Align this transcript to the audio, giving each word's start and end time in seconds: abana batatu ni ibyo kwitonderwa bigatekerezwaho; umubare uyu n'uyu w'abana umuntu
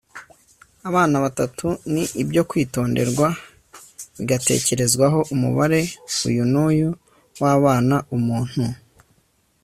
abana 0.89 1.15
batatu 1.25 1.67
ni 1.93 2.03
ibyo 2.21 2.41
kwitonderwa 2.49 3.27
bigatekerezwaho; 4.17 5.19
umubare 5.33 5.81
uyu 6.29 6.43
n'uyu 6.51 6.89
w'abana 7.41 7.95
umuntu 8.17 8.63